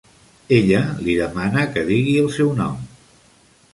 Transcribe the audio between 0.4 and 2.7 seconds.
Ella li demana que "digui el seu